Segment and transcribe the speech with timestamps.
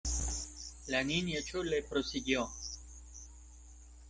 [0.87, 2.49] la Niña Chole prosiguió: